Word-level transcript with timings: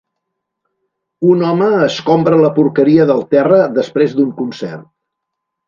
Un 1.33 1.43
home 1.49 1.67
escombra 1.89 2.41
la 2.45 2.51
porqueria 2.57 3.07
del 3.13 3.23
terra 3.37 3.63
després 3.79 4.19
d'un 4.19 4.35
concert. 4.43 4.93